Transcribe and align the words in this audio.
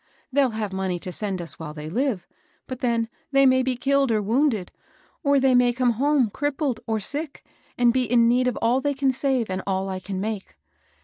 They'll 0.33 0.49
have 0.57 0.73
money 0.73 0.97
to 0.97 1.11
send 1.11 1.43
us 1.43 1.59
while 1.59 1.75
they 1.75 1.87
live; 1.87 2.25
but 2.65 2.79
then 2.79 3.07
they 3.31 3.45
may 3.45 3.61
be 3.61 3.75
killed 3.75 4.11
or 4.11 4.19
wounded, 4.19 4.71
or 5.21 5.39
they 5.39 5.53
may 5.53 5.73
come 5.73 5.91
home 5.91 6.31
crippled 6.31 6.79
or 6.87 6.99
sick 6.99 7.45
and 7.77 7.93
be 7.93 8.05
in 8.11 8.27
need 8.27 8.47
of 8.47 8.57
all 8.63 8.81
they 8.81 8.95
can 8.95 9.11
save 9.11 9.47
and 9.47 9.61
all 9.67 9.89
I 9.89 9.99
can 9.99 10.19
make. 10.19 10.57